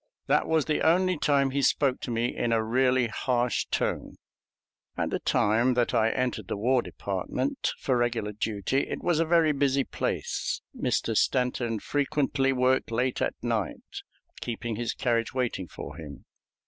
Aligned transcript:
That 0.25 0.47
was 0.47 0.65
the 0.65 0.81
only 0.81 1.15
time 1.15 1.51
he 1.51 1.61
spoke 1.61 1.99
to 1.99 2.09
me 2.09 2.35
in 2.35 2.51
a 2.51 2.63
really 2.63 3.05
harsh 3.05 3.67
tone. 3.67 4.15
At 4.97 5.11
the 5.11 5.19
time 5.19 5.75
that 5.75 5.93
I 5.93 6.09
entered 6.09 6.47
the 6.47 6.57
War 6.57 6.81
Department 6.81 7.69
for 7.77 7.97
regular 7.97 8.31
duty, 8.31 8.77
it 8.89 9.03
was 9.03 9.19
a 9.19 9.25
very 9.25 9.51
busy 9.51 9.83
place. 9.83 10.59
Mr. 10.75 11.15
Stanton 11.15 11.77
frequently 11.77 12.51
worked 12.51 12.89
late 12.89 13.21
at 13.21 13.35
night, 13.43 14.01
keeping 14.41 14.75
his 14.75 14.95
carriage 14.95 15.35
waiting 15.35 15.67
for 15.67 15.97
him. 15.97 16.25